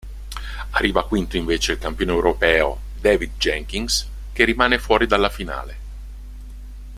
[0.71, 5.77] Arriva quinto invece il campione europeo, David Jenkins, che rimane fuori dalla finale.